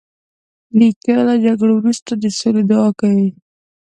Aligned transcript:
نیکه 0.77 1.13
له 1.27 1.35
جګړو 1.45 1.73
وروسته 1.77 2.11
د 2.21 2.23
سولې 2.37 2.63
دعا 2.69 2.89
کوي. 2.99 3.29